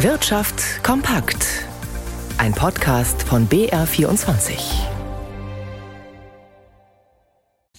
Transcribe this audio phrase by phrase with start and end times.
[0.00, 1.46] Wirtschaft kompakt.
[2.36, 4.58] Ein Podcast von BR24.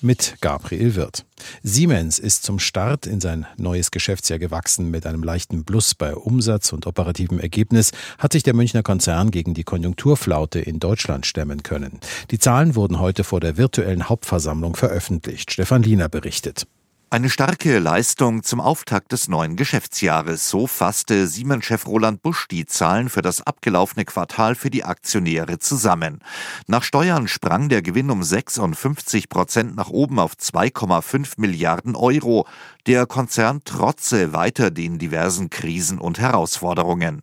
[0.01, 1.25] Mit Gabriel Wirth.
[1.61, 4.89] Siemens ist zum Start in sein neues Geschäftsjahr gewachsen.
[4.89, 9.54] Mit einem leichten Plus bei Umsatz und operativem Ergebnis hat sich der Münchner Konzern gegen
[9.54, 11.99] die Konjunkturflaute in Deutschland stemmen können.
[12.31, 15.52] Die Zahlen wurden heute vor der virtuellen Hauptversammlung veröffentlicht.
[15.52, 16.65] Stefan Liener berichtet.
[17.09, 20.49] Eine starke Leistung zum Auftakt des neuen Geschäftsjahres.
[20.49, 26.20] So fasste Siemens-Chef Roland Busch die Zahlen für das abgelaufene Quartal für die Aktionäre zusammen.
[26.67, 32.45] Nach Steuern sprang der Gewinn um 56 Prozent nach oben auf 2,5 Milliarden Euro.
[32.88, 37.21] Der Konzern trotze weiter den diversen Krisen und Herausforderungen.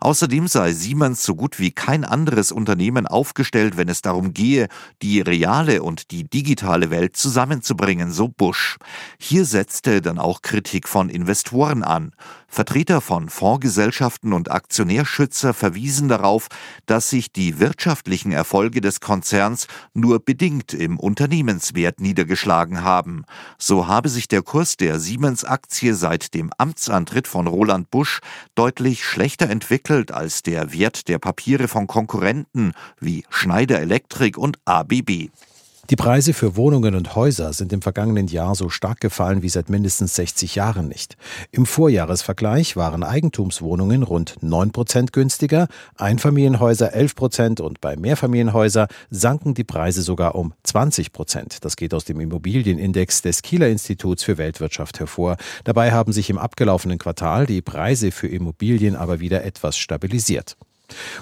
[0.00, 4.68] Außerdem sei Siemens so gut wie kein anderes Unternehmen aufgestellt, wenn es darum gehe,
[5.00, 8.78] die reale und die digitale Welt zusammenzubringen, so Busch.
[9.24, 12.10] Hier setzte dann auch Kritik von Investoren an.
[12.48, 16.48] Vertreter von Fondsgesellschaften und Aktionärschützer verwiesen darauf,
[16.86, 23.24] dass sich die wirtschaftlichen Erfolge des Konzerns nur bedingt im Unternehmenswert niedergeschlagen haben.
[23.58, 28.18] So habe sich der Kurs der Siemens-Aktie seit dem Amtsantritt von Roland Busch
[28.56, 35.30] deutlich schlechter entwickelt als der Wert der Papiere von Konkurrenten wie Schneider Electric und ABB.
[35.92, 39.68] Die Preise für Wohnungen und Häuser sind im vergangenen Jahr so stark gefallen wie seit
[39.68, 41.18] mindestens 60 Jahren nicht.
[41.50, 49.52] Im Vorjahresvergleich waren Eigentumswohnungen rund 9 Prozent günstiger, Einfamilienhäuser 11 Prozent und bei Mehrfamilienhäuser sanken
[49.52, 51.62] die Preise sogar um 20 Prozent.
[51.62, 55.36] Das geht aus dem Immobilienindex des Kieler Instituts für Weltwirtschaft hervor.
[55.64, 60.56] Dabei haben sich im abgelaufenen Quartal die Preise für Immobilien aber wieder etwas stabilisiert.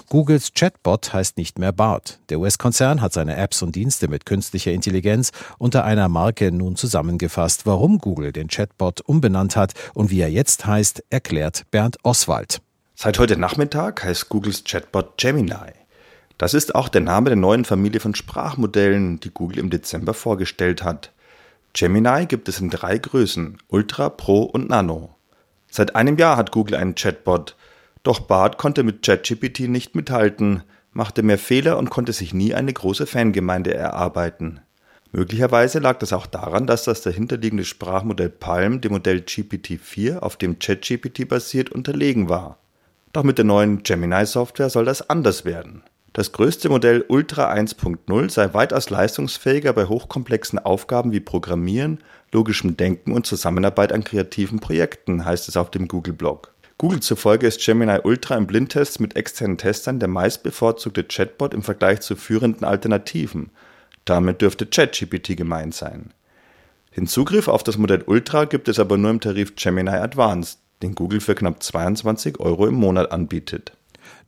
[0.09, 2.19] Googles Chatbot heißt nicht mehr Bart.
[2.29, 7.65] Der US-Konzern hat seine Apps und Dienste mit künstlicher Intelligenz unter einer Marke nun zusammengefasst.
[7.65, 12.61] Warum Google den Chatbot umbenannt hat und wie er jetzt heißt, erklärt Bernd Oswald.
[12.95, 15.73] Seit heute Nachmittag heißt Googles Chatbot Gemini.
[16.37, 20.83] Das ist auch der Name der neuen Familie von Sprachmodellen, die Google im Dezember vorgestellt
[20.83, 21.11] hat.
[21.73, 25.15] Gemini gibt es in drei Größen, Ultra, Pro und Nano.
[25.69, 27.55] Seit einem Jahr hat Google einen Chatbot,
[28.03, 32.73] doch Bart konnte mit ChatGPT nicht mithalten, machte mehr Fehler und konnte sich nie eine
[32.73, 34.61] große Fangemeinde erarbeiten.
[35.11, 40.57] Möglicherweise lag das auch daran, dass das dahinterliegende Sprachmodell Palm dem Modell GPT-4, auf dem
[40.57, 42.57] ChatGPT basiert, unterlegen war.
[43.13, 45.83] Doch mit der neuen Gemini-Software soll das anders werden.
[46.13, 51.99] Das größte Modell Ultra 1.0 sei weitaus leistungsfähiger bei hochkomplexen Aufgaben wie Programmieren,
[52.31, 56.50] logischem Denken und Zusammenarbeit an kreativen Projekten, heißt es auf dem Google-Blog.
[56.81, 62.01] Google zufolge ist Gemini Ultra im Blindtest mit externen Testern der meistbevorzugte Chatbot im Vergleich
[62.01, 63.51] zu führenden Alternativen.
[64.03, 66.11] Damit dürfte ChatGPT gemeint sein.
[66.97, 70.95] Den Zugriff auf das Modell Ultra gibt es aber nur im Tarif Gemini Advanced, den
[70.95, 73.73] Google für knapp 22 Euro im Monat anbietet.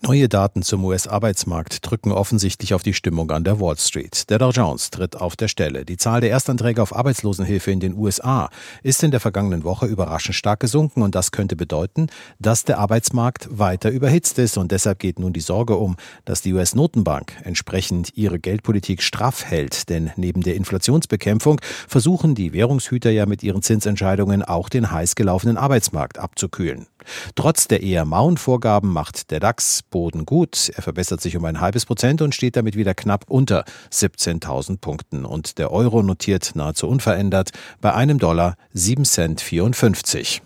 [0.05, 4.29] Neue Daten zum US-Arbeitsmarkt drücken offensichtlich auf die Stimmung an der Wall Street.
[4.29, 5.85] Der Dow Jones tritt auf der Stelle.
[5.85, 8.49] Die Zahl der Erstanträge auf Arbeitslosenhilfe in den USA
[8.81, 12.07] ist in der vergangenen Woche überraschend stark gesunken und das könnte bedeuten,
[12.37, 15.95] dass der Arbeitsmarkt weiter überhitzt ist und deshalb geht nun die Sorge um,
[16.25, 23.09] dass die US-Notenbank entsprechend ihre Geldpolitik straff hält, denn neben der Inflationsbekämpfung versuchen die Währungshüter
[23.09, 26.87] ja mit ihren Zinsentscheidungen auch den heiß gelaufenen Arbeitsmarkt abzukühlen.
[27.35, 30.69] Trotz der eher mauen Vorgaben macht der DAX Boden gut.
[30.75, 35.25] Er verbessert sich um ein halbes Prozent und steht damit wieder knapp unter 17.000 Punkten.
[35.25, 40.41] Und der Euro notiert nahezu unverändert bei einem Dollar 7 Cent 54.